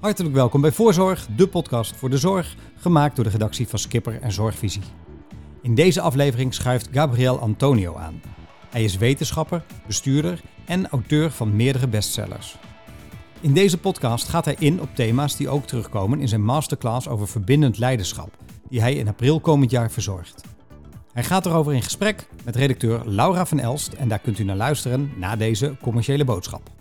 [0.00, 4.20] Hartelijk welkom bij Voorzorg, de podcast voor de zorg, gemaakt door de redactie van Skipper
[4.20, 4.82] en Zorgvisie.
[5.62, 8.20] In deze aflevering schuift Gabriel Antonio aan.
[8.70, 12.56] Hij is wetenschapper, bestuurder en auteur van meerdere bestsellers.
[13.40, 17.28] In deze podcast gaat hij in op thema's die ook terugkomen in zijn masterclass over
[17.28, 18.36] verbindend leiderschap,
[18.68, 20.44] die hij in april komend jaar verzorgt.
[21.12, 24.56] Hij gaat erover in gesprek met redacteur Laura van Elst en daar kunt u naar
[24.56, 26.75] luisteren na deze commerciële boodschap.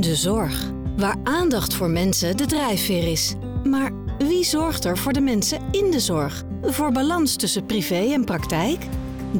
[0.00, 3.34] De zorg, waar aandacht voor mensen de drijfveer is.
[3.64, 6.42] Maar wie zorgt er voor de mensen in de zorg?
[6.62, 8.84] Voor balans tussen privé en praktijk?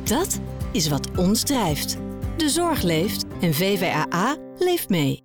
[0.05, 0.41] Dat
[0.73, 1.97] is wat ons drijft.
[2.37, 5.23] De zorg leeft en VVAA leeft mee.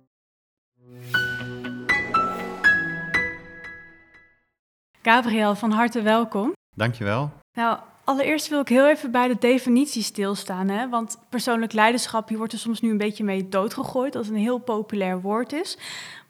[5.02, 6.52] Gabriel, van harte welkom.
[6.74, 7.32] Dankjewel.
[7.52, 10.68] Nou, allereerst wil ik heel even bij de definitie stilstaan.
[10.68, 10.88] Hè?
[10.88, 14.58] Want persoonlijk leiderschap, hier wordt er soms nu een beetje mee doodgegooid, als een heel
[14.58, 15.78] populair woord is.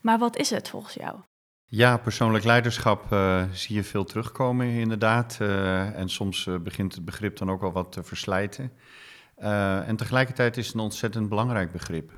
[0.01, 1.17] Maar wat is het volgens jou?
[1.65, 5.39] Ja, persoonlijk leiderschap uh, zie je veel terugkomen inderdaad.
[5.43, 8.73] Uh, en soms uh, begint het begrip dan ook al wat te verslijten.
[9.87, 12.11] en tegelijkertijd is het een ontzettend belangrijk begrip.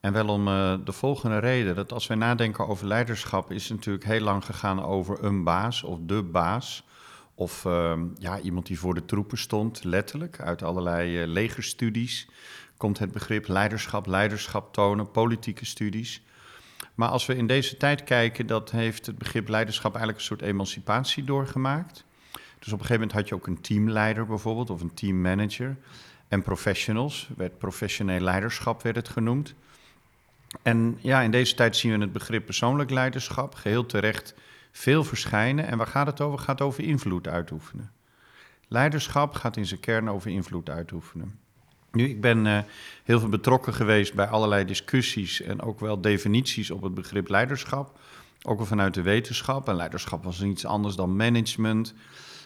[0.00, 0.44] En wel om
[0.84, 4.84] de volgende reden, dat als wij nadenken over leiderschap, is het natuurlijk heel lang gegaan
[4.84, 6.84] over een baas of de baas.
[7.34, 10.40] Of ehm, ja, iemand die voor de troepen stond, letterlijk.
[10.40, 12.28] Uit allerlei legerstudies
[12.76, 16.22] komt het begrip leiderschap, leiderschap tonen, politieke studies.
[16.94, 20.42] Maar als we in deze tijd kijken, dat heeft het begrip leiderschap eigenlijk een soort
[20.42, 22.04] emancipatie doorgemaakt.
[22.32, 25.76] Dus op een gegeven moment had je ook een teamleider bijvoorbeeld, of een teammanager.
[26.28, 29.54] En professionals, werd professioneel leiderschap werd het genoemd.
[30.62, 34.34] En ja, in deze tijd zien we het begrip persoonlijk leiderschap geheel terecht
[34.72, 35.66] veel verschijnen.
[35.66, 36.38] En waar gaat het over?
[36.38, 37.92] Gaat over invloed uitoefenen.
[38.68, 41.38] Leiderschap gaat in zijn kern over invloed uitoefenen.
[41.92, 42.58] Nu, ik ben uh,
[43.04, 47.98] heel veel betrokken geweest bij allerlei discussies en ook wel definities op het begrip leiderschap.
[48.42, 49.68] Ook wel vanuit de wetenschap.
[49.68, 51.94] En leiderschap was niets anders dan management.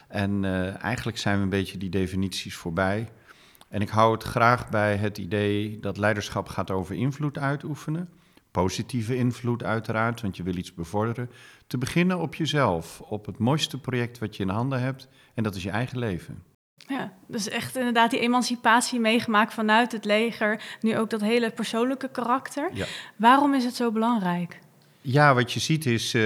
[0.07, 3.09] En uh, eigenlijk zijn we een beetje die definities voorbij.
[3.69, 8.09] En ik hou het graag bij het idee dat leiderschap gaat over invloed uitoefenen.
[8.63, 11.29] Positieve invloed uiteraard, want je wil iets bevorderen.
[11.67, 15.07] Te beginnen op jezelf, op het mooiste project wat je in handen hebt.
[15.33, 16.43] En dat is je eigen leven.
[16.75, 20.77] Ja, dus echt inderdaad die emancipatie meegemaakt vanuit het leger.
[20.81, 22.69] Nu ook dat hele persoonlijke karakter.
[22.73, 22.85] Ja.
[23.15, 24.59] Waarom is het zo belangrijk?
[25.01, 26.21] Ja, wat je ziet is uh,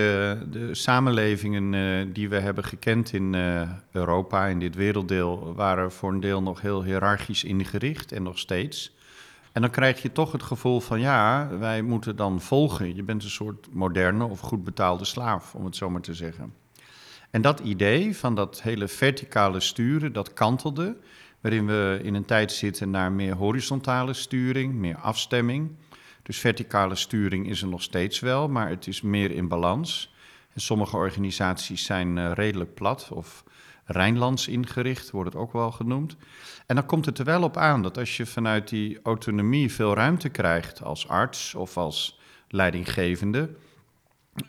[0.52, 6.12] de samenlevingen uh, die we hebben gekend in uh, Europa, in dit werelddeel, waren voor
[6.12, 9.00] een deel nog heel hiërarchisch ingericht en nog steeds.
[9.52, 12.96] En dan krijg je toch het gevoel van ja, wij moeten dan volgen.
[12.96, 16.54] Je bent een soort moderne of goed betaalde slaaf, om het zo maar te zeggen.
[17.30, 20.98] En dat idee van dat hele verticale sturen, dat kantelde,
[21.42, 25.72] waarin we in een tijd zitten naar meer horizontale sturing, meer afstemming.
[26.24, 30.14] Dus verticale sturing is er nog steeds wel, maar het is meer in balans.
[30.54, 33.44] En sommige organisaties zijn uh, redelijk plat of
[33.92, 36.16] Rijnlands ingericht, wordt het ook wel genoemd.
[36.66, 39.94] En dan komt het er wel op aan dat als je vanuit die autonomie veel
[39.94, 43.50] ruimte krijgt als arts of als leidinggevende,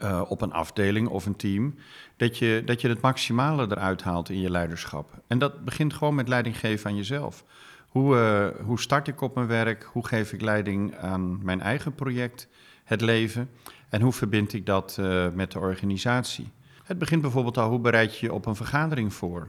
[0.03, 1.75] uh, op een afdeling of een team,
[2.17, 5.23] dat je, dat je het maximale eruit haalt in je leiderschap.
[5.27, 7.45] En dat begint gewoon met leiding geven aan jezelf.
[7.89, 9.89] Hoe, uh, hoe start ik op mijn werk?
[9.93, 12.49] Hoe geef ik leiding aan mijn eigen project,
[12.85, 13.51] het leven?
[13.89, 16.51] En hoe verbind ik dat uh, met de organisatie?
[16.83, 19.49] Het begint bijvoorbeeld al, hoe bereid je je op een vergadering voor?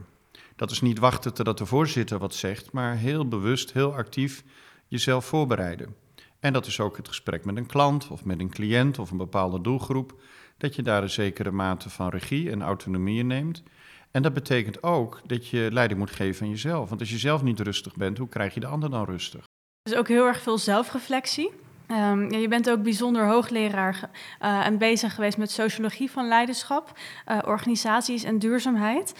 [0.56, 4.44] Dat is niet wachten totdat de voorzitter wat zegt, maar heel bewust, heel actief
[4.88, 5.96] jezelf voorbereiden.
[6.40, 9.16] En dat is ook het gesprek met een klant of met een cliënt of een
[9.16, 10.20] bepaalde doelgroep,
[10.58, 13.62] dat je daar een zekere mate van regie en autonomie in neemt.
[14.10, 16.88] En dat betekent ook dat je leiding moet geven aan jezelf.
[16.88, 19.44] Want als je zelf niet rustig bent, hoe krijg je de ander dan rustig?
[19.82, 21.52] Dus ook heel erg veel zelfreflectie.
[21.90, 24.10] Um, ja, je bent ook bijzonder hoogleraar
[24.42, 29.14] uh, en bezig geweest met sociologie van leiderschap, uh, organisaties en duurzaamheid.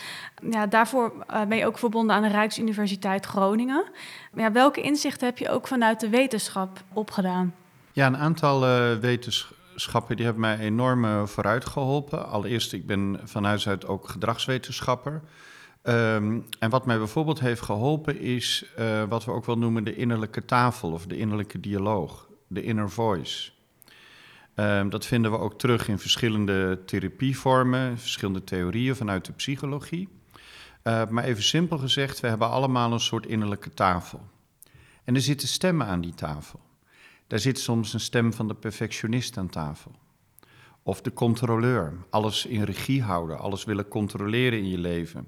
[0.50, 3.84] Ja, daarvoor uh, ben je ook verbonden aan de Rijksuniversiteit Groningen.
[4.34, 7.54] Ja, welke inzichten heb je ook vanuit de wetenschap opgedaan?
[7.92, 8.60] Ja, een aantal
[9.00, 12.28] wetenschappen die hebben mij enorm vooruit geholpen.
[12.28, 15.20] Allereerst, ik ben van huis uit ook gedragswetenschapper.
[15.82, 18.72] Um, en wat mij bijvoorbeeld heeft geholpen is
[19.08, 23.52] wat we ook wel noemen de innerlijke tafel of de innerlijke dialoog de inner voice.
[24.56, 30.08] Um, dat vinden we ook terug in verschillende therapievormen, verschillende theorieën vanuit de psychologie.
[30.84, 34.28] Uh, maar even simpel gezegd, we hebben allemaal een soort innerlijke tafel.
[35.04, 36.60] En er zitten stemmen aan die tafel.
[37.26, 39.92] Daar zit soms een stem van de perfectionist aan tafel.
[40.82, 45.26] Of de controleur, alles in regie houden, alles willen controleren in je leven.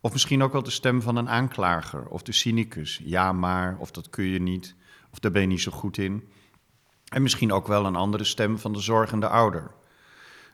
[0.00, 3.00] Of misschien ook wel de stem van een aanklager of de cynicus.
[3.04, 4.74] Ja, maar, of dat kun je niet,
[5.12, 6.28] of daar ben je niet zo goed in.
[7.08, 9.70] En misschien ook wel een andere stem van de zorgende ouder.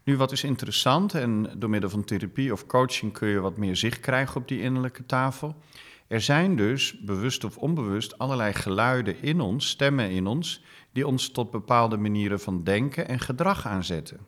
[0.04, 3.76] Nu, wat is interessant, en door middel van therapie of coaching kun je wat meer
[3.76, 5.54] zicht krijgen op die innerlijke tafel.
[6.06, 10.62] Er zijn dus, bewust of onbewust, allerlei geluiden in ons, stemmen in ons,
[10.92, 14.18] die ons tot bepaalde manieren van denken en gedrag aanzetten.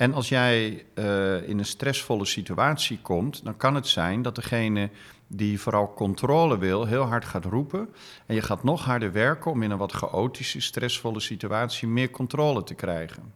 [0.00, 4.90] En als jij uh, in een stressvolle situatie komt, dan kan het zijn dat degene
[5.26, 7.88] die vooral controle wil, heel hard gaat roepen.
[8.26, 12.62] En je gaat nog harder werken om in een wat chaotische, stressvolle situatie meer controle
[12.62, 13.32] te krijgen.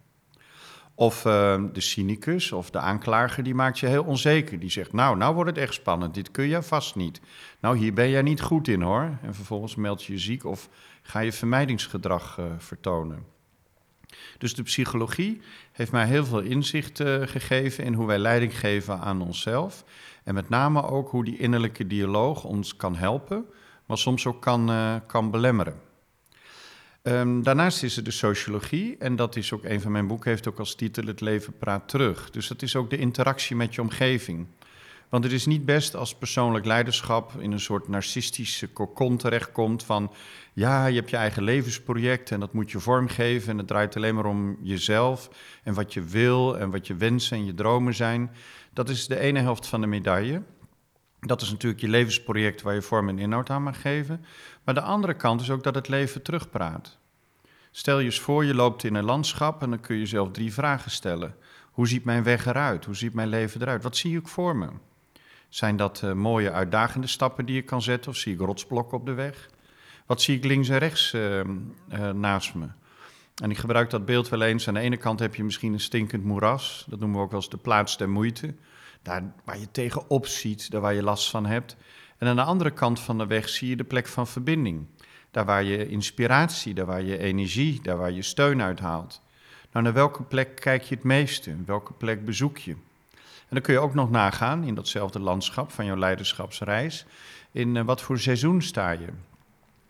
[0.95, 4.59] Of uh, de cynicus of de aanklager, die maakt je heel onzeker.
[4.59, 7.21] Die zegt, nou, nou wordt het echt spannend, dit kun je vast niet.
[7.61, 9.19] Nou, hier ben jij niet goed in hoor.
[9.23, 10.69] En vervolgens meld je je ziek of
[11.03, 13.34] ga je vermijdingsgedrag uh, vertonen.
[14.39, 15.41] Dus de psychologie
[15.73, 19.85] heeft mij heel veel inzicht uh, gegeven in hoe wij leiding geven aan onszelf.
[20.25, 23.45] En met name ook hoe die innerlijke dialoog ons kan helpen,
[23.87, 25.81] maar soms ook kan, uh, kan belemmeren.
[27.03, 30.49] Um, daarnaast is er de sociologie, en dat is ook een van mijn boeken, heeft
[30.49, 32.31] ook als titel Het leven praat terug.
[32.31, 34.47] Dus dat is ook de interactie met je omgeving.
[35.15, 40.13] Want het is niet best als persoonlijk leiderschap in een soort narcistische kokon terechtkomt van
[40.53, 44.15] ja, je hebt je eigen levensproject en dat moet je vormgeven en het draait alleen
[44.15, 45.31] maar om jezelf
[45.63, 48.31] en wat je wil en wat je wensen en je dromen zijn.
[48.73, 50.43] Dat is de ene helft van de medaille.
[51.21, 54.25] Dat is natuurlijk je levensproject waar je vorm en inhoud aan mag geven.
[54.65, 56.99] Maar de andere kant is ook dat het leven terugpraat.
[57.71, 60.53] Stel je eens voor, je loopt in een landschap en dan kun je jezelf drie
[60.53, 61.37] vragen stellen.
[61.71, 62.85] Hoe ziet mijn weg eruit?
[62.85, 63.83] Hoe ziet mijn leven eruit?
[63.83, 64.69] Wat zie ik voor me?
[65.55, 69.07] Zijn dat uh, mooie uitdagende stappen die je kan zetten of zie ik rotsblokken op
[69.07, 69.51] de weg?
[70.07, 71.45] Wat zie ik links en rechts uh, uh,
[72.11, 72.67] naast me?
[73.43, 74.69] En ik gebruik dat beeld wel eens.
[74.69, 76.87] Aan de ene kant heb je misschien een stinkend moeras.
[76.89, 78.55] Dat noemen we ook wel eens de plaats der moeite.
[79.03, 81.77] Daar waar je tegenop ziet, daar waar je last van hebt.
[82.19, 84.87] En aan de andere kant van de weg zie je de plek van verbinding.
[85.31, 89.21] Daar waar je inspiratie, daar waar je energie, daar waar je steun uithaalt.
[89.73, 91.57] Nou, naar welke plek kijk je het meeste?
[91.67, 92.77] Welke plek bezoek je?
[93.55, 97.07] Dan kun je ook nog nagaan in datzelfde landschap van jouw leiderschapsreis.
[97.53, 99.07] In uh, wat voor seizoen sta je?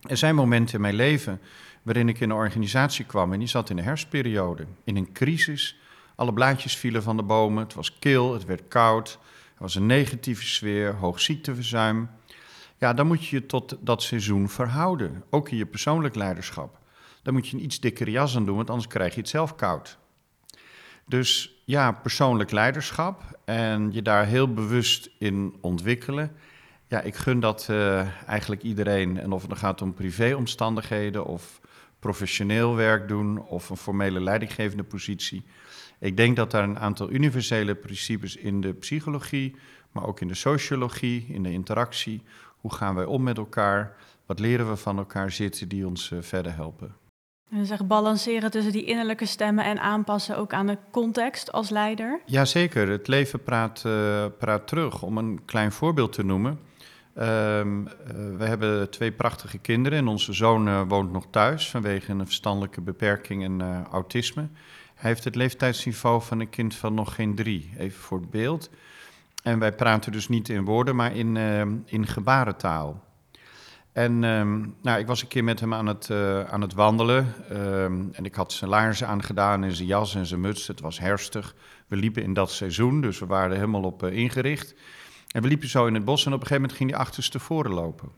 [0.00, 1.40] Er zijn momenten in mijn leven
[1.82, 5.78] waarin ik in een organisatie kwam en die zat in een herfstperiode, in een crisis.
[6.14, 9.18] Alle blaadjes vielen van de bomen, het was kil, het werd koud,
[9.54, 12.10] er was een negatieve sfeer, hoog ziekteverzuim.
[12.78, 16.78] Ja, dan moet je je tot dat seizoen verhouden, ook in je persoonlijk leiderschap.
[17.22, 19.54] Dan moet je een iets dikkere jas aan doen, want anders krijg je het zelf
[19.54, 19.98] koud.
[21.06, 26.32] Dus ja, persoonlijk leiderschap en je daar heel bewust in ontwikkelen.
[26.86, 29.18] Ja, ik gun dat uh, eigenlijk iedereen.
[29.18, 31.60] En of het dan gaat om privéomstandigheden of
[31.98, 35.44] professioneel werk doen of een formele leidinggevende positie.
[35.98, 39.56] Ik denk dat daar een aantal universele principes in de psychologie,
[39.92, 42.22] maar ook in de sociologie, in de interactie.
[42.56, 43.96] Hoe gaan wij om met elkaar?
[44.26, 47.03] Wat leren we van elkaar zitten die ons uh, verder helpen?
[47.54, 52.20] En zeg balanceren tussen die innerlijke stemmen en aanpassen ook aan de context als leider?
[52.24, 55.02] Jazeker, het leven praat, uh, praat terug.
[55.02, 56.58] Om een klein voorbeeld te noemen.
[57.18, 57.92] Um, uh,
[58.36, 62.80] we hebben twee prachtige kinderen en onze zoon uh, woont nog thuis vanwege een verstandelijke
[62.80, 64.48] beperking en autisme.
[64.94, 68.70] Hij heeft het leeftijdsniveau van een kind van nog geen drie, even voor het beeld.
[69.42, 73.02] En wij praten dus niet in woorden, maar in, ehm, in gebarentaal.
[73.94, 76.10] En um, nou, ik was een keer met hem aan het,
[76.50, 77.34] aan het wandelen
[78.12, 80.66] en ik had zijn laarzen aangedaan en zijn jas en zijn muts.
[80.66, 81.54] Het was herfstig.
[81.86, 84.74] We liepen in dat seizoen, dus we waren er helemaal op ingericht.
[85.34, 87.72] En we liepen zo in het bos en op een gegeven moment ging hij achterstevoren
[87.72, 88.08] lopen.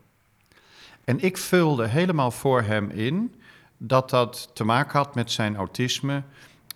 [1.03, 3.35] En ik vulde helemaal voor hem in
[3.77, 6.23] dat dat te maken had met zijn autisme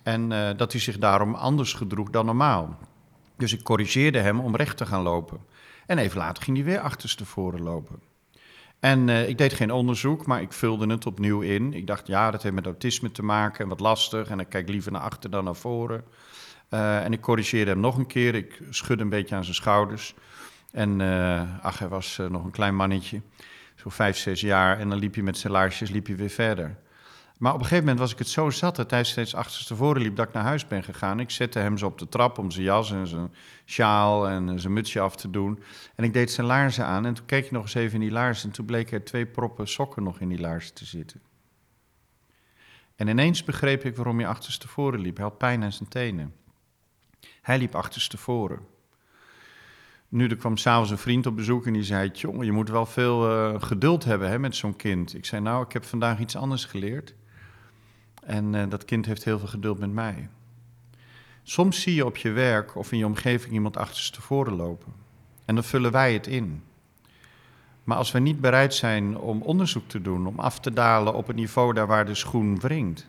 [0.04, 2.78] en uh, dat hij zich daarom anders gedroeg dan normaal.
[3.38, 5.40] Dus ik corrigeerde hem om recht te gaan lopen.
[5.86, 8.11] En even later ging hij weer achterstevoren lopen.
[8.82, 11.74] En uh, ik deed geen onderzoek, maar ik vulde het opnieuw in.
[11.74, 14.30] Ik dacht, ja, dat heeft met autisme te maken en wat lastig.
[14.30, 16.04] En ik kijk liever naar achter dan naar voren.
[16.70, 18.36] Uh, en ik corrigeerde hem nog een keer.
[18.36, 20.16] Ik schudde een beetje aan zijn schouders.
[20.72, 23.22] En uh, ach, hij was nog een klein mannetje,
[23.76, 24.80] zo vijf, zes jaar.
[24.80, 26.76] En dan liep hij met zijn laarsjes liep hij weer verder.
[27.42, 30.16] Maar op een gegeven moment was ik het zo zat dat hij steeds achterstevoren liep
[30.16, 31.20] dat ik naar huis ben gegaan.
[31.20, 33.34] Ik zette hem zo op de trap om zijn jas en zijn
[33.66, 35.60] sjaal en zijn mutsje af te doen.
[35.96, 38.12] En ik deed zijn laarzen aan en toen keek je nog eens even in die
[38.12, 38.50] laarzen.
[38.50, 41.22] En toen bleek er twee proppen sokken nog in die laarzen te zitten.
[42.96, 45.16] En ineens begreep ik waarom hij achterstevoren liep.
[45.16, 46.34] Hij had pijn aan zijn tenen.
[47.42, 48.60] Hij liep achterstevoren.
[50.08, 52.86] Nu, er kwam s'avonds een vriend op bezoek en die zei: Jongen, je moet wel
[52.86, 55.14] veel uh, geduld hebben hè, met zo'n kind.
[55.14, 57.14] Ik zei: Nou, ik heb vandaag iets anders geleerd.
[58.32, 60.30] En uh, dat kind heeft heel veel geduld met mij.
[61.44, 64.94] Soms zie je op je werk of in je omgeving iemand achterstevoren lopen.
[65.46, 66.64] En dan vullen wij het in.
[67.84, 71.28] Maar als we niet bereid zijn om onderzoek te doen, om af te dalen op
[71.28, 73.08] het niveau daar waar de schoen wringt.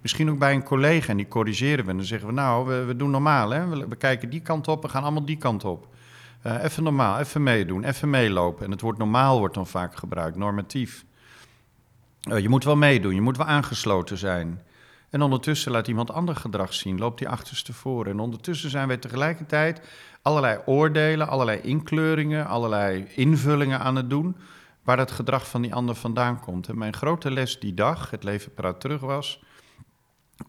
[0.00, 1.90] Misschien ook bij een collega en die corrigeren we.
[1.90, 3.50] En dan zeggen we, nou, we, doen normaal.
[3.50, 3.88] Hè?
[3.88, 5.88] We, kijken die kant op, we gaan allemaal die kant op.
[6.46, 8.64] Uh, even normaal, even meedoen, even meelopen.
[8.64, 11.04] En het woord normaal wordt dan vaak gebruikt, normatief.
[12.28, 14.60] Uh, je moet wel meedoen, je moet wel aangesloten zijn.
[15.10, 18.06] En ondertussen laat iemand ander gedrag zien, loopt die achterste voor.
[18.06, 19.82] En ondertussen zijn wij tegelijkertijd
[20.22, 24.36] allerlei oordelen, allerlei inkleuringen, allerlei invullingen aan het doen,
[24.82, 26.68] waar het gedrag van die ander vandaan komt.
[26.68, 29.42] En mijn grote les die dag, het leven praat terug was,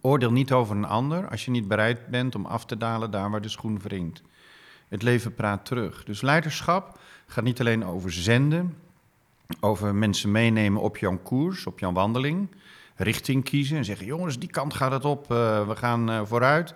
[0.01, 3.31] oordeel niet over een ander als je niet bereid bent om af te dalen daar
[3.31, 4.21] waar de schoen wringt.
[4.87, 6.03] Het leven praat terug.
[6.03, 8.77] Dus leiderschap gaat niet alleen over zenden,
[9.59, 12.55] over mensen meenemen op jouw koers, op jouw wandeling,
[12.95, 16.73] richting kiezen en zeggen: jongens, die kant gaat het op, uh, we gaan uh, vooruit.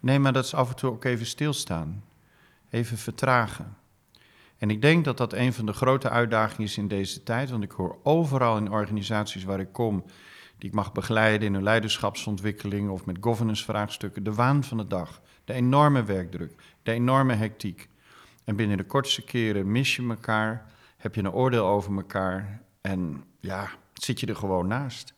[0.00, 2.04] Nee, maar dat is af en toe ook even stilstaan,
[2.70, 3.76] even vertragen.
[4.58, 7.62] En ik denk dat dat een van de grote uitdagingen is in deze tijd, want
[7.62, 10.04] ik hoor overal in organisaties waar ik kom,
[10.58, 15.20] die ik mag begeleiden in hun leiderschapsontwikkeling of met governance-vraagstukken, de waan van de dag,
[15.44, 16.52] de enorme werkdruk,
[16.82, 17.88] de enorme hectiek.
[18.44, 23.24] En binnen de kortste keren mis je elkaar, heb je een oordeel over elkaar en
[23.40, 25.14] ja, zit je er gewoon naast.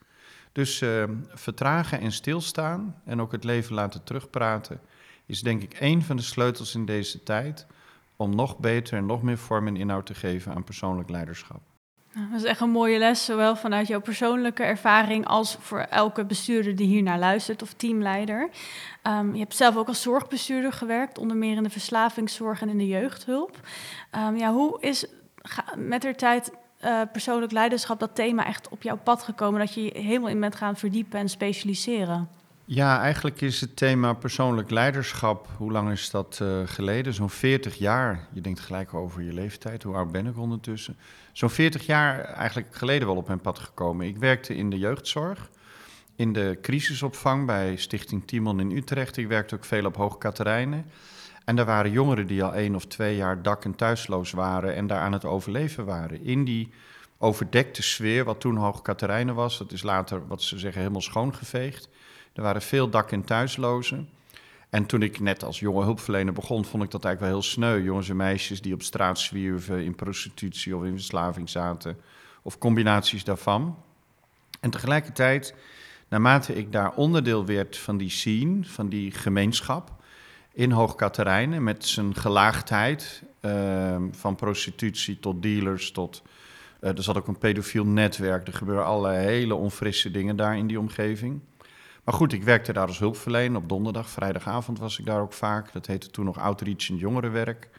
[0.52, 4.80] Dus uh, vertragen en stilstaan en ook het leven laten terugpraten
[5.26, 7.66] is denk ik één van de sleutels in deze tijd
[8.16, 11.60] om nog beter en nog meer vorm en inhoud te geven aan persoonlijk leiderschap.
[12.14, 16.24] Nou, dat is echt een mooie les, zowel vanuit jouw persoonlijke ervaring als voor elke
[16.24, 18.50] bestuurder die hier naar luistert of teamleider.
[19.06, 22.78] Um, je hebt zelf ook als zorgbestuurder gewerkt, onder meer in de verslavingszorg en in
[22.78, 23.60] de jeugdhulp.
[24.16, 25.06] Um, ja, hoe is
[25.76, 26.52] met de tijd
[26.84, 30.40] uh, persoonlijk leiderschap dat thema echt op jouw pad gekomen, dat je je helemaal in
[30.40, 32.28] bent gaan verdiepen en specialiseren?
[32.64, 37.14] Ja, eigenlijk is het thema persoonlijk leiderschap, hoe lang is dat uh, geleden?
[37.14, 38.28] Zo'n 40 jaar.
[38.32, 40.96] Je denkt gelijk over je leeftijd, hoe oud ben ik ondertussen?
[41.32, 44.06] Zo'n 40 jaar eigenlijk geleden wel op mijn pad gekomen.
[44.06, 45.50] Ik werkte in de jeugdzorg,
[46.16, 49.16] in de crisisopvang bij Stichting Timon in Utrecht.
[49.16, 50.84] Ik werkte ook veel op Hoog Katerijnen.
[51.44, 54.86] En daar waren jongeren die al één of twee jaar dak- en thuisloos waren en
[54.86, 56.24] daar aan het overleven waren.
[56.24, 56.72] In die
[57.18, 61.88] overdekte sfeer, wat toen Hoog Katerijnen was, dat is later, wat ze zeggen, helemaal schoongeveegd.
[62.32, 64.08] Er waren veel dak- en thuislozen.
[64.70, 67.82] En toen ik net als jonge hulpverlener begon, vond ik dat eigenlijk wel heel sneu.
[67.82, 71.96] Jongens en meisjes die op straat zwierven, in prostitutie of in verslaving zaten,
[72.42, 73.76] of combinaties daarvan.
[74.60, 75.54] En tegelijkertijd,
[76.08, 80.01] naarmate ik daar onderdeel werd van die scene, van die gemeenschap,
[80.52, 86.22] in Hoogkaterijnen met zijn gelaagdheid, uh, van prostitutie tot dealers, tot...
[86.80, 90.66] Uh, er zat ook een pedofiel netwerk, er gebeuren allerlei hele onfrisse dingen daar in
[90.66, 91.40] die omgeving.
[92.04, 95.72] Maar goed, ik werkte daar als hulpverlener op donderdag, vrijdagavond was ik daar ook vaak.
[95.72, 97.70] Dat heette toen nog Outreach en Jongerenwerk.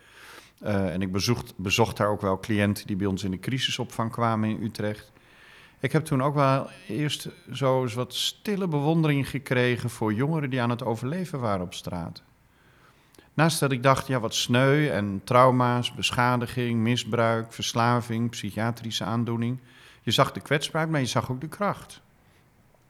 [0.62, 4.12] Uh, en ik bezocht, bezocht daar ook wel cliënten die bij ons in de crisisopvang
[4.12, 5.12] kwamen in Utrecht.
[5.80, 10.70] Ik heb toen ook wel eerst zo wat stille bewondering gekregen voor jongeren die aan
[10.70, 12.24] het overleven waren op straat.
[13.34, 19.60] Naast dat ik dacht, ja, wat sneu en trauma's, beschadiging, misbruik, verslaving, psychiatrische aandoening.
[20.02, 22.02] Je zag de kwetsbaarheid, maar je zag ook de kracht.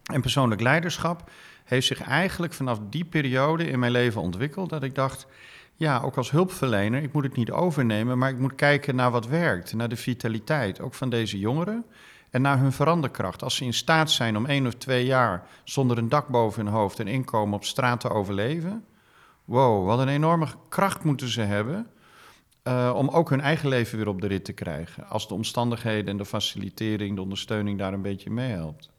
[0.03, 1.29] En persoonlijk leiderschap
[1.63, 4.69] heeft zich eigenlijk vanaf die periode in mijn leven ontwikkeld.
[4.69, 5.27] Dat ik dacht,
[5.75, 9.27] ja, ook als hulpverlener, ik moet het niet overnemen, maar ik moet kijken naar wat
[9.27, 9.73] werkt.
[9.73, 11.85] Naar de vitaliteit, ook van deze jongeren.
[12.29, 13.43] En naar hun veranderkracht.
[13.43, 16.73] Als ze in staat zijn om één of twee jaar zonder een dak boven hun
[16.73, 18.85] hoofd en inkomen op straat te overleven.
[19.45, 21.87] Wow, wat een enorme kracht moeten ze hebben.
[22.67, 25.07] Uh, om ook hun eigen leven weer op de rit te krijgen.
[25.07, 28.93] Als de omstandigheden en de facilitering, de ondersteuning daar een beetje meehelpt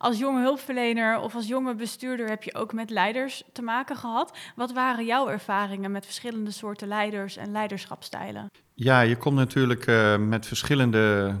[0.00, 4.38] als jonge hulpverlener of als jonge bestuurder heb je ook met leiders te maken gehad.
[4.56, 8.50] Wat waren jouw ervaringen met verschillende soorten leiders en leiderschapstijlen?
[8.74, 11.34] Ja, je komt natuurlijk uh, met verschillende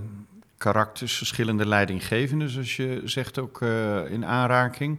[0.56, 4.98] karakters, verschillende leidinggevenden, zoals je zegt, ook uh, in aanraking.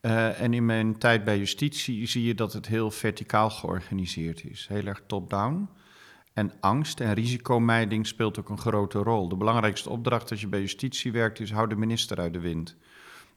[0.00, 4.66] Uh, en in mijn tijd bij justitie zie je dat het heel verticaal georganiseerd is,
[4.68, 5.68] heel erg top-down.
[6.32, 9.28] En angst en risicomijding speelt ook een grote rol.
[9.28, 12.76] De belangrijkste opdracht als je bij justitie werkt is: hou de minister uit de wind.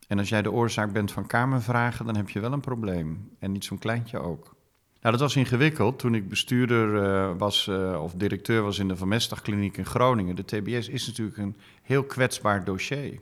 [0.07, 3.29] En als jij de oorzaak bent van kamervragen, dan heb je wel een probleem.
[3.39, 4.55] En niet zo'n kleintje ook.
[5.01, 5.99] Nou, dat was ingewikkeld.
[5.99, 10.35] Toen ik bestuurder uh, was uh, of directeur was in de Van Mestagkliniek in Groningen.
[10.35, 13.19] De TBS is natuurlijk een heel kwetsbaar dossier.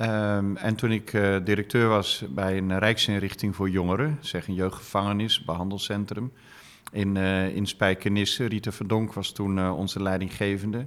[0.00, 5.44] Um, en toen ik uh, directeur was bij een rijksinrichting voor jongeren, zeg een jeugdgevangenis,
[5.44, 6.32] behandelcentrum,
[6.92, 7.16] in,
[7.54, 8.44] in Spijkenisse.
[8.44, 10.86] Rita Verdonk was toen onze leidinggevende.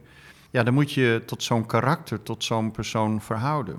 [0.50, 3.78] Ja, dan moet je tot zo'n karakter, tot zo'n persoon verhouden.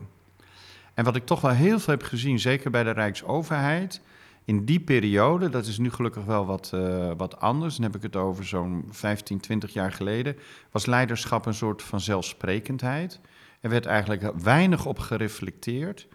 [0.94, 4.00] En wat ik toch wel heel veel heb gezien, zeker bij de Rijksoverheid,
[4.46, 8.02] In die periode, dat is nu gelukkig wel wat, uh, wat anders, dan heb ik
[8.02, 10.36] het over zo'n 15, 20 jaar geleden,
[10.70, 13.20] was leiderschap een soort van zelfsprekendheid.
[13.64, 16.06] Er werd eigenlijk weinig op gereflecteerd.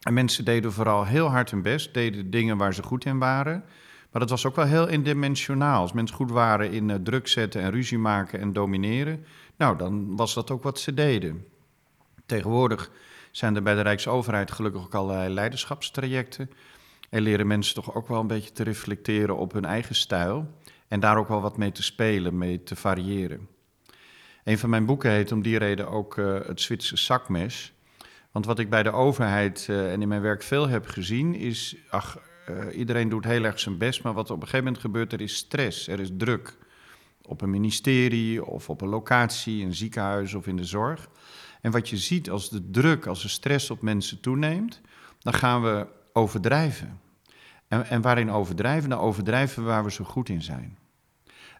[0.00, 3.64] En mensen deden vooral heel hard hun best, deden dingen waar ze goed in waren.
[4.10, 5.80] Maar dat was ook wel heel indimensionaal.
[5.80, 9.24] Als mensen goed waren in uh, druk zetten en ruzie maken en domineren,
[9.56, 11.46] nou, dan was dat ook wat ze deden.
[12.26, 12.90] Tegenwoordig
[13.30, 16.50] zijn er bij de Rijksoverheid gelukkig ook allerlei leiderschapstrajecten.
[17.10, 20.54] En leren mensen toch ook wel een beetje te reflecteren op hun eigen stijl.
[20.88, 23.48] En daar ook wel wat mee te spelen, mee te variëren.
[24.50, 27.72] Een van mijn boeken heet om die reden ook uh, Het Zwitserse zakmes.
[28.30, 31.76] Want wat ik bij de overheid uh, en in mijn werk veel heb gezien is...
[31.90, 35.12] Ach, uh, iedereen doet heel erg zijn best, maar wat op een gegeven moment gebeurt,
[35.12, 36.56] er is stress, er is druk.
[37.22, 41.08] Op een ministerie of op een locatie, een ziekenhuis of in de zorg.
[41.60, 44.80] En wat je ziet als de druk, als de stress op mensen toeneemt,
[45.18, 47.00] dan gaan we overdrijven.
[47.68, 48.90] En, en waarin overdrijven?
[48.90, 50.78] Dan overdrijven we waar we zo goed in zijn.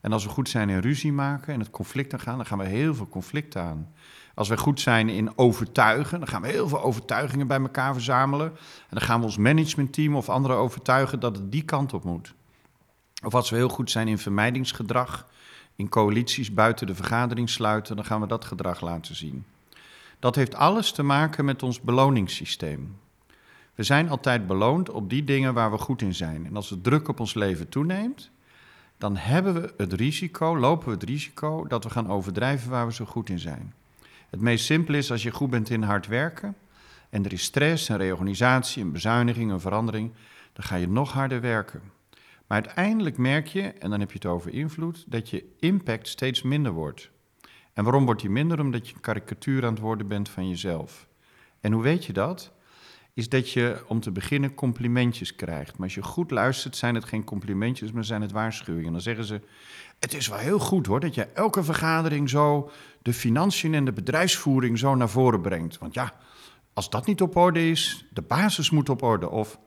[0.01, 2.59] En als we goed zijn in ruzie maken en het conflict aan gaan, dan gaan
[2.59, 3.93] we heel veel conflicten aan.
[4.35, 8.47] Als we goed zijn in overtuigen, dan gaan we heel veel overtuigingen bij elkaar verzamelen.
[8.51, 8.57] En
[8.91, 12.35] dan gaan we ons managementteam of anderen overtuigen dat het die kant op moet.
[13.25, 15.27] Of als we heel goed zijn in vermijdingsgedrag,
[15.77, 19.45] in coalities buiten de vergadering sluiten, dan gaan we dat gedrag laten zien.
[20.19, 22.97] Dat heeft alles te maken met ons beloningssysteem.
[23.75, 26.47] We zijn altijd beloond op die dingen waar we goed in zijn.
[26.47, 28.31] En als de druk op ons leven toeneemt,
[29.01, 32.93] dan hebben we het risico, lopen we het risico dat we gaan overdrijven waar we
[32.93, 33.75] zo goed in zijn.
[34.31, 36.57] Het meest simpele is als je goed bent in hard werken
[37.11, 40.13] en er is stress, een reorganisatie, een bezuiniging, een verandering,
[40.53, 41.83] dan ga je nog harder werken.
[42.47, 46.43] Maar uiteindelijk merk je, en dan heb je het over invloed, dat je impact steeds
[46.43, 47.11] minder wordt.
[47.73, 48.61] En waarom wordt die minder?
[48.61, 51.07] Omdat je een karikatuur aan het worden bent van jezelf.
[51.61, 52.53] En hoe weet je dat?
[53.15, 55.73] Is dat je om te beginnen complimentjes krijgt.
[55.73, 58.93] Maar als je goed luistert, zijn het geen complimentjes, maar zijn het waarschuwingen.
[58.93, 59.41] Dan zeggen ze:
[59.99, 62.71] Het is wel heel goed hoor, dat je elke vergadering zo
[63.03, 65.79] de financiën en de bedrijfsvoering zo naar voren brengt.
[65.79, 66.15] Want ja,
[66.73, 69.31] als dat niet op orde is, de basis moet op orde.
[69.31, 69.59] Of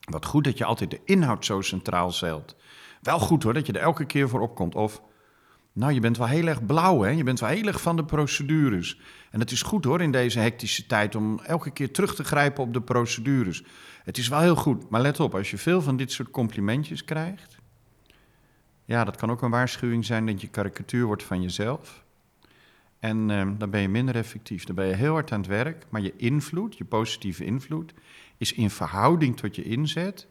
[0.00, 2.56] wat goed dat je altijd de inhoud zo centraal stelt.
[3.02, 4.74] Wel goed hoor, dat je er elke keer voor opkomt.
[4.74, 5.02] Of
[5.74, 7.10] nou, je bent wel heel erg blauw, hè?
[7.10, 9.00] Je bent wel heel erg van de procedures.
[9.30, 12.62] En het is goed hoor in deze hectische tijd om elke keer terug te grijpen
[12.62, 13.64] op de procedures.
[14.04, 17.04] Het is wel heel goed, maar let op, als je veel van dit soort complimentjes
[17.04, 17.58] krijgt,
[18.84, 22.04] ja, dat kan ook een waarschuwing zijn dat je karikatuur wordt van jezelf.
[22.98, 24.64] En eh, dan ben je minder effectief.
[24.64, 27.94] Dan ben je heel hard aan het werk, maar je invloed, je positieve invloed,
[28.36, 30.26] is in verhouding tot je inzet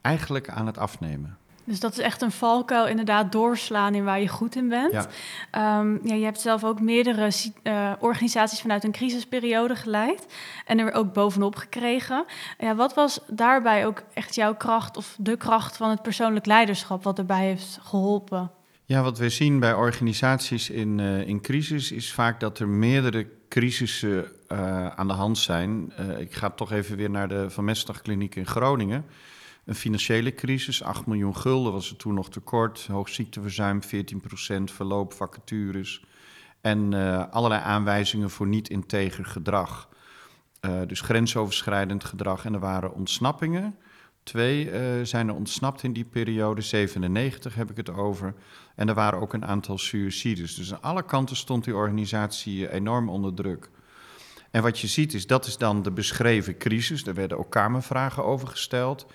[0.00, 1.38] eigenlijk aan het afnemen.
[1.66, 4.92] Dus dat is echt een valkuil, inderdaad, doorslaan in waar je goed in bent.
[4.92, 5.06] Ja.
[5.50, 7.30] Ehm, ja, je hebt zelf ook meerdere
[7.62, 10.26] uh, organisaties vanuit een crisisperiode geleid
[10.66, 12.24] en er ook bovenop gekregen.
[12.58, 17.02] Ja, wat was daarbij ook echt jouw kracht of de kracht van het persoonlijk leiderschap
[17.02, 18.50] wat erbij heeft geholpen?
[18.84, 23.26] Ja, wat we zien bij organisaties in, uh, in crisis is vaak dat er meerdere
[23.48, 25.92] crisissen uh, aan de hand zijn.
[26.18, 29.04] ik ga toch even weer naar de Van Mestdagkliniek in Groningen
[29.66, 30.82] een financiële crisis.
[30.82, 32.86] 8 miljoen gulden was er toen nog tekort.
[32.86, 33.88] Hoog ziekteverzuim, 14%
[34.64, 36.04] verloop, vacatures.
[36.60, 39.88] En uh, allerlei aanwijzingen voor niet-integer gedrag.
[40.60, 42.44] Uh, dus grensoverschrijdend gedrag.
[42.44, 43.76] En er waren ontsnappingen.
[44.22, 46.60] Twee uh, zijn er ontsnapt in die periode.
[46.60, 48.34] 97 heb ik het over.
[48.74, 50.54] En er waren ook een aantal suicides.
[50.54, 53.70] Dus aan alle kanten stond die organisatie enorm onder druk.
[54.50, 57.04] En wat je ziet is, dat is dan de beschreven crisis.
[57.04, 59.06] Daar werden ook kamervragen over gesteld.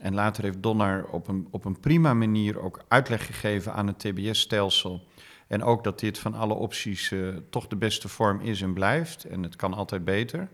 [0.00, 3.98] En later heeft Donner op een, op een prima manier ook uitleg gegeven aan het
[3.98, 5.06] TBS-stelsel.
[5.46, 9.24] En ook dat dit van alle opties uh, toch de beste vorm is en blijft.
[9.24, 10.48] En het kan altijd beter.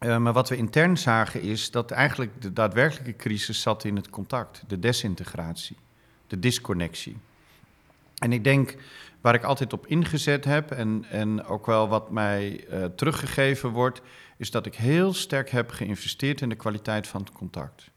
[0.00, 4.10] Uh, maar wat we intern zagen is dat eigenlijk de daadwerkelijke crisis zat in het
[4.10, 5.76] contact, de desintegratie,
[6.26, 7.16] de disconnectie.
[8.18, 8.76] En ik denk
[9.20, 14.02] waar ik altijd op ingezet heb en, en ook wel wat mij uh, teruggegeven wordt,
[14.36, 17.91] is dat ik heel sterk heb geïnvesteerd in de kwaliteit van het contact.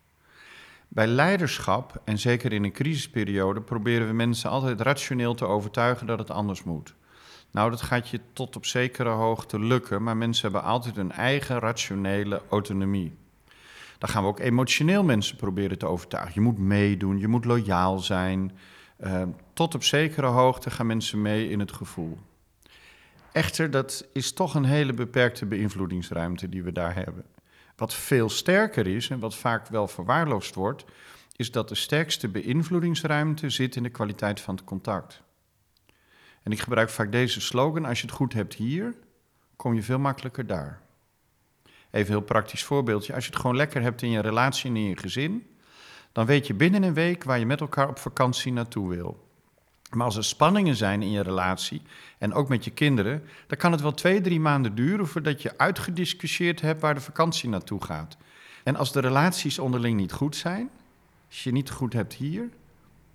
[0.87, 6.19] Bij leiderschap, en zeker in een crisisperiode, proberen we mensen altijd rationeel te overtuigen dat
[6.19, 6.95] het anders moet.
[7.51, 11.59] Nou, dat gaat je tot op zekere hoogte lukken, maar mensen hebben altijd een eigen
[11.59, 13.17] rationele autonomie.
[13.97, 16.33] Dan gaan we ook emotioneel mensen proberen te overtuigen.
[16.33, 18.57] Je moet meedoen, je moet loyaal zijn.
[18.99, 19.21] Uh,
[19.53, 22.17] tot op zekere hoogte gaan mensen mee in het gevoel.
[23.31, 27.25] Echter, dat is toch een hele beperkte beïnvloedingsruimte die we daar hebben.
[27.75, 30.85] Wat veel sterker is en wat vaak wel verwaarloosd wordt,
[31.35, 35.21] is dat de sterkste beïnvloedingsruimte zit in de kwaliteit van het contact.
[36.43, 38.95] En ik gebruik vaak deze slogan: als je het goed hebt hier,
[39.55, 40.81] kom je veel makkelijker daar.
[41.65, 43.13] Even een heel praktisch voorbeeldje.
[43.13, 45.47] Als je het gewoon lekker hebt in je relatie en in je gezin,
[46.11, 49.24] dan weet je binnen een week waar je met elkaar op vakantie naartoe wil.
[49.95, 51.81] Maar als er spanningen zijn in je relatie
[52.17, 55.57] en ook met je kinderen, dan kan het wel twee, drie maanden duren voordat je
[55.57, 58.17] uitgediscussieerd hebt waar de vakantie naartoe gaat.
[58.63, 60.69] En als de relaties onderling niet goed zijn,
[61.27, 62.49] als je niet goed hebt hier,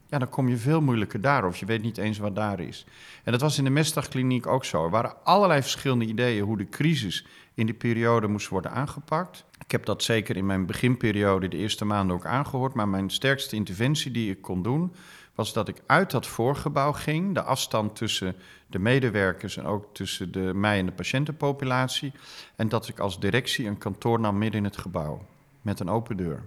[0.06, 2.84] ja, dan kom je veel moeilijker daar of je weet niet eens wat daar is.
[3.24, 4.84] En dat was in de Mestdagkliniek ook zo.
[4.84, 9.44] Er waren allerlei verschillende ideeën hoe de crisis in die periode moest worden aangepakt.
[9.64, 13.56] Ik heb dat zeker in mijn beginperiode, de eerste maanden ook aangehoord, maar mijn sterkste
[13.56, 14.92] interventie die ik kon doen,
[15.34, 20.32] was dat ik uit dat voorgebouw ging, de afstand tussen de medewerkers en ook tussen
[20.32, 22.12] de, mij en de patiëntenpopulatie,
[22.56, 25.26] en dat ik als directie een kantoor nam midden in het gebouw,
[25.62, 26.42] met een open deur.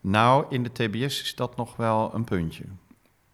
[0.00, 2.64] Nou, in de TBS is dat nog wel een puntje.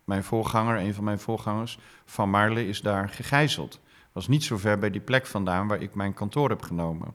[0.05, 3.81] Mijn voorganger, een van mijn voorgangers, Van Marle, is daar gegijzeld.
[4.13, 7.15] Was niet zo ver bij die plek vandaan waar ik mijn kantoor heb genomen.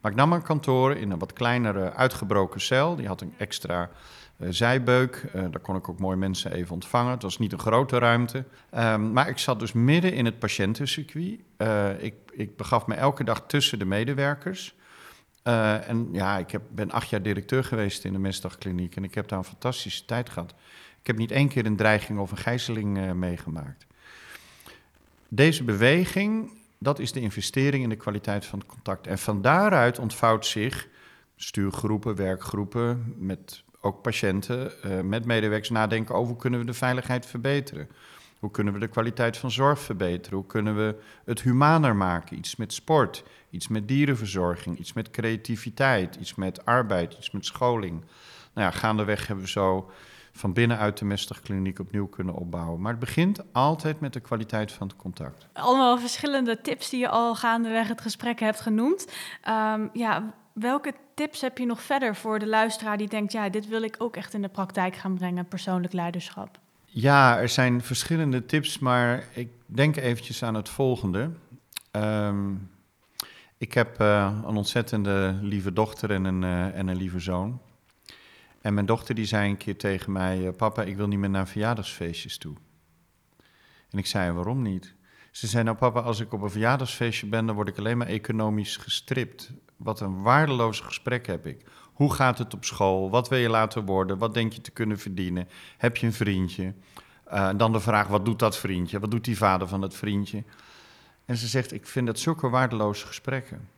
[0.00, 2.96] Maar ik nam een kantoor in een wat kleinere, uitgebroken cel.
[2.96, 3.90] Die had een extra
[4.38, 5.24] zijbeuk.
[5.26, 7.12] Uh, daar kon ik ook mooi mensen even ontvangen.
[7.12, 8.44] Het was niet een grote ruimte.
[8.76, 11.40] Um, maar ik zat dus midden in het patiëntencircuit.
[11.58, 14.74] Uh, ik, ik begaf me elke dag tussen de medewerkers.
[15.42, 19.28] En ja, ik heb, ben acht jaar directeur geweest in de Mestdagkliniek en ik heb
[19.28, 20.54] daar een fantastische tijd gehad.
[21.00, 23.86] Ik heb niet één keer een dreiging of een gijzeling meegemaakt.
[25.28, 29.06] Deze beweging, dat is de investering in de kwaliteit van het contact.
[29.06, 30.88] En van daaruit ontvouwt zich
[31.36, 37.26] stuurgroepen, werkgroepen, met ook patiënten, uh, met medewerkers nadenken over hoe kunnen we de veiligheid
[37.26, 37.88] verbeteren.
[38.38, 40.38] Hoe kunnen we de kwaliteit van zorg verbeteren?
[40.38, 42.36] Hoe kunnen we het humaner maken?
[42.38, 48.00] Iets met sport, iets met dierenverzorging, iets met creativiteit, iets met arbeid, iets met scholing.
[48.54, 49.90] Nou ja, gaandeweg hebben we zo
[50.32, 52.80] van binnenuit de Mestigkliniek opnieuw kunnen opbouwen.
[52.80, 55.46] Maar het begint altijd met de kwaliteit van het contact.
[55.52, 59.12] Allemaal verschillende tips die je al gaandeweg het gesprek hebt genoemd.
[59.48, 63.32] Um, ja, welke tips heb je nog verder voor de luisteraar die denkt...
[63.32, 66.58] ja, dit wil ik ook echt in de praktijk gaan brengen, persoonlijk leiderschap?
[66.84, 71.30] Ja, er zijn verschillende tips, maar ik denk eventjes aan het volgende.
[71.92, 72.70] Um,
[73.58, 77.60] ik heb uh, een ontzettende lieve dochter en een, uh, en een lieve zoon.
[78.60, 81.48] En mijn dochter die zei een keer tegen mij: Papa, ik wil niet meer naar
[81.48, 82.54] verjaardagsfeestjes toe.
[83.90, 84.94] En ik zei: Waarom niet?
[85.34, 88.06] Ze zei: Nou, papa, als ik op een verjaardagsfeestje ben, dan word ik alleen maar
[88.06, 89.50] economisch gestript.
[89.76, 91.64] Wat een waardeloos gesprek heb ik.
[91.92, 93.10] Hoe gaat het op school?
[93.10, 94.18] Wat wil je laten worden?
[94.18, 95.48] Wat denk je te kunnen verdienen?
[95.78, 96.74] Heb je een vriendje?
[97.32, 98.98] Uh, dan de vraag: wat doet dat vriendje?
[99.00, 100.44] Wat doet die vader van dat vriendje?
[101.24, 103.68] En ze zegt: Ik vind dat zulke waardeloze gesprekken.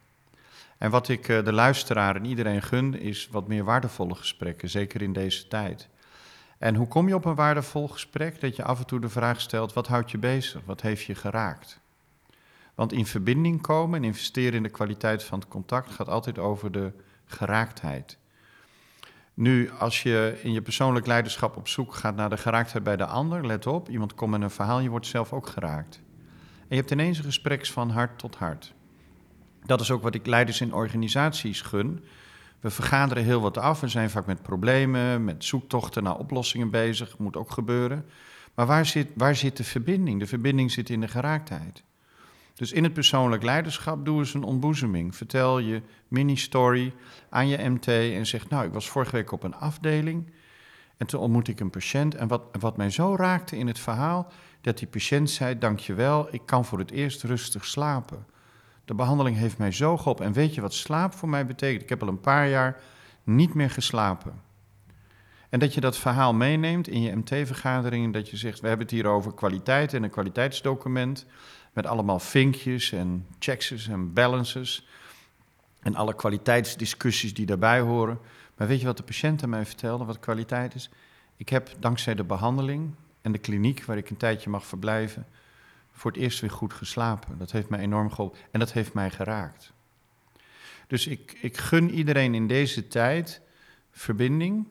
[0.78, 5.02] En wat ik uh, de luisteraar en iedereen gun, is wat meer waardevolle gesprekken, zeker
[5.02, 5.88] in deze tijd.
[6.58, 8.40] En hoe kom je op een waardevol gesprek?
[8.40, 10.60] Dat je af en toe de vraag stelt: wat houdt je bezig?
[10.64, 11.80] Wat heeft je geraakt?
[12.74, 16.72] Want in verbinding komen en investeren in de kwaliteit van het contact gaat altijd over
[16.72, 16.92] de
[17.24, 18.18] geraaktheid.
[19.34, 23.06] Nu, als je in je persoonlijk leiderschap op zoek gaat naar de geraaktheid bij de
[23.06, 26.00] ander, let op, iemand komt met een verhaal, je wordt zelf ook geraakt.
[26.60, 28.74] En je hebt ineens een gesprek van hart tot hart.
[29.64, 32.04] Dat is ook wat ik leiders in organisaties gun.
[32.66, 33.81] We vergaderen heel wat af.
[33.81, 37.18] We zijn vaak met problemen, met zoektochten naar oplossingen bezig.
[37.18, 38.07] Moet ook gebeuren.
[38.55, 40.20] Maar waar zit, waar zit de verbinding?
[40.20, 41.83] De verbinding zit in de geraaktheid.
[42.55, 45.16] Dus in het persoonlijk leiderschap doe eens een ontboezeming.
[45.16, 46.92] Vertel je mini-story
[47.29, 50.31] aan je MT en zeg: Nou, ik was vorige week op een afdeling.
[50.96, 52.14] En toen ontmoette ik een patiënt.
[52.14, 56.42] En wat, wat mij zo raakte in het verhaal, dat die patiënt zei: Dankjewel, ik
[56.44, 58.26] kan voor het eerst rustig slapen.
[58.87, 60.25] De behandeling heeft mij zo geholpen.
[60.25, 61.83] En weet je wat slaap voor mij betekent?
[61.83, 62.81] Ik heb al een paar jaar
[63.22, 64.40] niet meer geslapen.
[65.49, 68.94] En dat je dat verhaal meeneemt in je MT-vergaderingen, dat je zegt: We hebben het
[68.94, 71.27] hier over kwaliteit en een kwaliteitsdocument.
[71.72, 74.87] Met allemaal vinkjes en checks en balances.
[75.81, 78.18] En alle kwaliteitsdiscussies die daarbij horen.
[78.57, 80.90] Maar weet je wat de patiënt aan mij vertelde, wat kwaliteit is?
[81.37, 85.27] Ik heb dankzij de behandeling en de kliniek waar ik een tijdje mag verblijven,
[85.96, 87.38] voor het eerst weer goed geslapen.
[87.38, 89.72] Dat heeft mij enorm geholpen en dat heeft mij geraakt.
[90.87, 93.40] Dus ik, ik gun iedereen in deze tijd
[93.90, 94.68] verbinding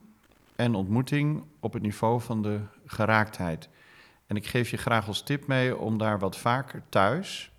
[0.55, 3.69] en ontmoeting op het niveau van de geraaktheid.
[4.27, 7.51] En ik geef je graag als tip mee om daar wat vaker thuis,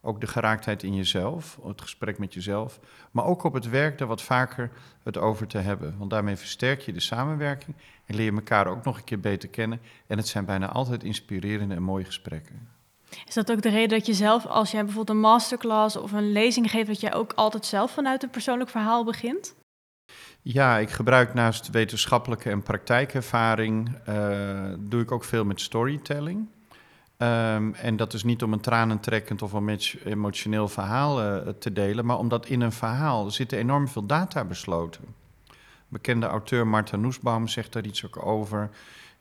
[0.00, 4.08] ook de geraaktheid in jezelf, het gesprek met jezelf, maar ook op het werk daar
[4.08, 4.70] wat vaker
[5.02, 5.98] het over te hebben.
[5.98, 9.48] Want daarmee versterk je de samenwerking en leer je elkaar ook nog een keer beter
[9.48, 9.80] kennen.
[10.06, 12.68] En het zijn bijna altijd inspirerende en mooie gesprekken.
[13.26, 16.32] Is dat ook de reden dat je zelf, als jij bijvoorbeeld een masterclass of een
[16.32, 19.54] lezing geeft, dat jij ook altijd zelf vanuit een persoonlijk verhaal begint?
[20.42, 26.48] Ja, ik gebruik naast wetenschappelijke en praktijkervaring, uh, doe ik ook veel met storytelling.
[27.16, 32.06] Ehm, en dat is niet om een tranentrekkend of een emotioneel verhaal uh, te delen,
[32.06, 35.04] maar omdat in een verhaal zitten enorm veel data besloten.
[35.88, 38.70] Bekende auteur Martha Noesbaum zegt daar iets ook over.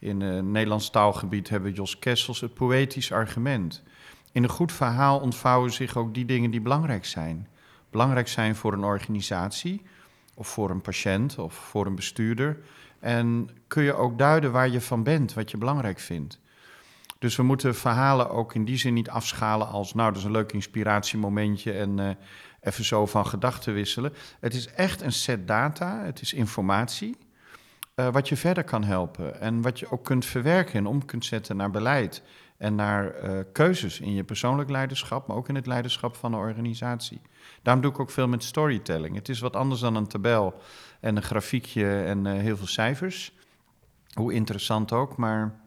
[0.02, 3.84] In het Nederlands taalgebied hebben Jos Kessels het poëtisch argument.
[4.32, 7.48] In een goed verhaal ontvouwen zich ook die dingen die belangrijk zijn.
[7.90, 9.82] Belangrijk zijn voor een organisatie,
[10.34, 12.58] of voor een patiënt, of voor een bestuurder.
[13.00, 16.40] En kun je ook duiden waar je van bent, wat je belangrijk vindt.
[17.20, 20.32] Dus we moeten verhalen ook in die zin niet afschalen als, nou, dat is een
[20.32, 22.10] leuk inspiratiemomentje en uh,
[22.62, 24.14] even zo van gedachten wisselen.
[24.40, 27.18] Het is echt een set data, het is informatie,
[28.02, 31.26] uh, wat je verder kan helpen en wat je ook kunt verwerken en om kunt
[31.26, 32.24] zetten naar beleid
[32.58, 36.40] en naar uh, keuzes in je persoonlijk leiderschap, maar ook in het leiderschap van een
[36.40, 37.22] organisatie.
[37.62, 39.16] Daarom doe ik ook veel met storytelling.
[39.16, 40.54] Het is wat anders dan een tabel
[41.00, 43.34] en een grafiekje en heel veel cijfers.
[44.14, 45.60] Hoe interessant ook, maar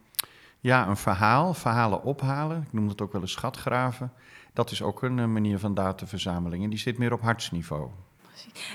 [0.60, 2.62] ja, een verhaal, verhalen ophalen.
[2.62, 4.12] Ik noem het ook wel eens schatgraven.
[4.52, 7.90] Dat is ook een manier van dataverzameling en die zit meer op hartsniveau.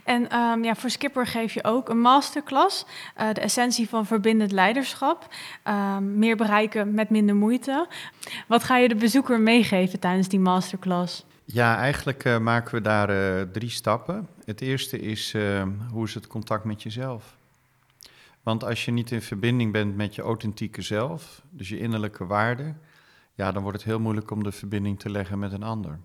[0.04, 2.86] En um, ja, voor Skipper geef je ook een masterclass,
[3.18, 5.28] uh, de essentie van verbindend leiderschap.
[5.68, 7.88] Um, meer bereiken met minder moeite.
[8.48, 11.26] Wat ga je de bezoeker meegeven tijdens die masterclass?
[11.46, 14.28] Ja, eigenlijk uh, maken we daar uh, drie stappen.
[14.46, 15.34] Het eerste is
[15.92, 17.38] hoe is het contact met jezelf?
[18.44, 22.74] Want als je niet in verbinding bent met je authentieke zelf, dus je innerlijke waarde,
[23.34, 26.00] ja, dan wordt het heel moeilijk om de verbinding te leggen met een ander.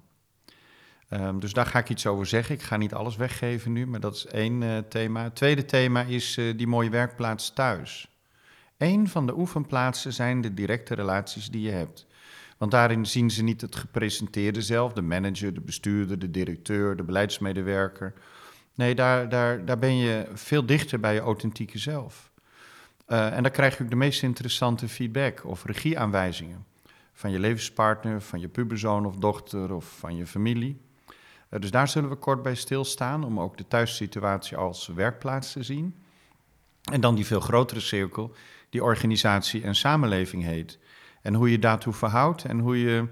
[1.20, 2.54] Um, dus daar ga ik iets over zeggen.
[2.54, 5.22] Ik ga niet alles weggeven nu, maar dat is één uh, thema.
[5.22, 8.08] Het tweede thema is uh, die mooie werkplaats thuis.
[8.76, 12.06] Eén van de oefenplaatsen zijn de directe relaties die je hebt.
[12.56, 17.02] Want daarin zien ze niet het gepresenteerde zelf, de manager, de bestuurder, de directeur, de
[17.02, 18.12] beleidsmedewerker.
[18.74, 22.30] Nee, daar, daar, daar ben je veel dichter bij je authentieke zelf.
[23.08, 26.64] Uh, en dan krijg je ook de meest interessante feedback of regieaanwijzingen.
[27.12, 30.80] Van je levenspartner, van je puberzoon of dochter of van je familie.
[31.54, 35.62] Uh, dus daar zullen we kort bij stilstaan om ook de thuissituatie als werkplaats te
[35.62, 35.94] zien.
[36.92, 38.34] En dan die veel grotere cirkel,
[38.70, 40.78] die organisatie en samenleving heet.
[41.22, 43.06] En hoe je daartoe verhoudt en hoe je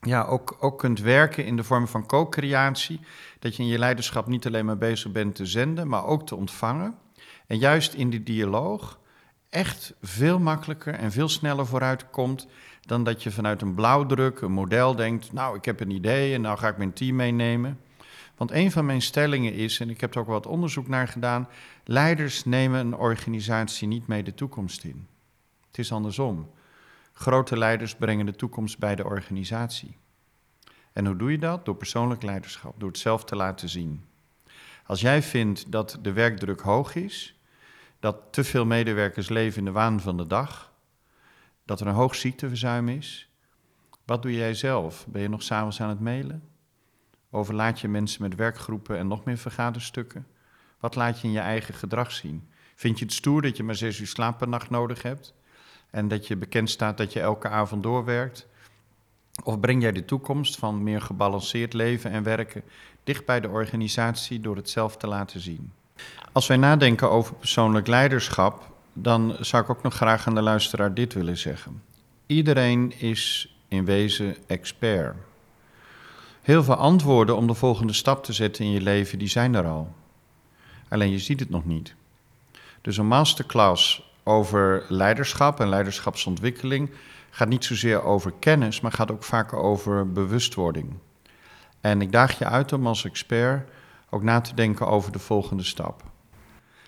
[0.00, 3.00] ja, ook, ook kunt werken in de vorm van co-creatie.
[3.38, 6.36] Dat je in je leiderschap niet alleen maar bezig bent te zenden, maar ook te
[6.36, 6.94] ontvangen.
[7.46, 8.98] En juist in die dialoog
[9.50, 12.46] echt veel makkelijker en veel sneller vooruit komt
[12.86, 16.40] dan dat je vanuit een blauwdruk, een model denkt, nou ik heb een idee en
[16.40, 17.80] nou ga ik mijn team meenemen.
[18.36, 21.48] Want een van mijn stellingen is, en ik heb er ook wat onderzoek naar gedaan,
[21.84, 25.06] leiders nemen een organisatie niet mee de toekomst in.
[25.66, 26.50] Het is andersom.
[27.12, 29.96] Grote leiders brengen de toekomst bij de organisatie.
[30.92, 31.64] En hoe doe je dat?
[31.64, 34.04] Door persoonlijk leiderschap, door het zelf te laten zien.
[34.86, 37.40] Als jij vindt dat de werkdruk hoog is,
[38.00, 40.72] dat te veel medewerkers leven in de waan van de dag,
[41.66, 43.30] dat er een hoog ziekteverzuim is,
[44.04, 45.06] wat doe jij zelf?
[45.08, 46.42] Ben je nog s'avonds aan het mailen?
[47.30, 50.26] Overlaat je mensen met werkgroepen en nog meer vergaderstukken?
[50.80, 52.48] Wat laat je in je eigen gedrag zien?
[52.74, 55.34] Vind je het stoer dat je maar zes uur slaap per nacht nodig hebt?
[55.90, 58.48] En dat je bekend staat dat je elke avond doorwerkt?
[59.44, 62.62] Of breng jij de toekomst van meer gebalanceerd leven en werken
[63.04, 65.72] dicht bij de organisatie door het zelf te laten zien?
[66.32, 70.94] Als wij nadenken over persoonlijk leiderschap, dan zou ik ook nog graag aan de luisteraar
[70.94, 71.82] dit willen zeggen.
[72.26, 75.16] Iedereen is in wezen expert.
[76.42, 79.66] Heel veel antwoorden om de volgende stap te zetten in je leven, die zijn er
[79.66, 79.94] al.
[80.88, 81.94] Alleen je ziet het nog niet.
[82.80, 86.90] Dus een masterclass over leiderschap en leiderschapsontwikkeling
[87.30, 90.92] gaat niet zozeer over kennis, maar gaat ook vaak over bewustwording.
[91.80, 93.70] En ik daag je uit om als expert
[94.10, 96.02] ook na te denken over de volgende stap.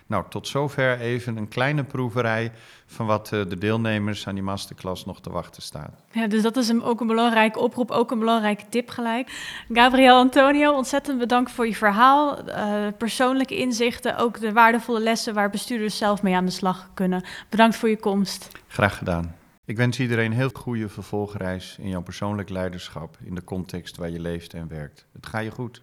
[0.09, 2.51] Nou, tot zover even een kleine proeverij
[2.85, 5.91] van wat eh, de deelnemers aan die masterclass nog te wachten staat.
[6.11, 9.29] Ja, dus dat is een, ook een belangrijke oproep, ook een belangrijke tip gelijk.
[9.73, 15.49] Gabriel Antonio, ontzettend bedankt voor je verhaal, uh, persoonlijke inzichten, ook de waardevolle lessen waar
[15.49, 17.23] bestuurders zelf mee aan de slag kunnen.
[17.49, 18.51] Bedankt voor je komst.
[18.67, 19.35] Graag gedaan.
[19.65, 24.09] Ik wens iedereen een heel goede vervolgreis in jouw persoonlijk leiderschap in de context waar
[24.09, 25.05] je leeft en werkt.
[25.13, 25.81] Het gaat je goed.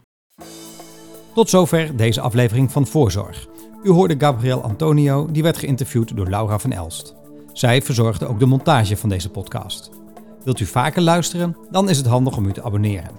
[1.36, 3.46] Tot zover deze aflevering van Voorzorg.
[3.82, 7.14] U hoorde Gabriel Antonio, die werd geïnterviewd door Laura van Elst.
[7.52, 9.90] Zij verzorgde ook de montage van deze podcast.
[10.44, 11.56] Wilt u vaker luisteren?
[11.70, 13.10] Dan is het handig om u te abonneren.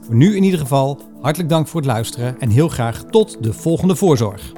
[0.00, 3.52] Voor nu in ieder geval hartelijk dank voor het luisteren en heel graag tot de
[3.52, 4.52] volgende Voorzorg.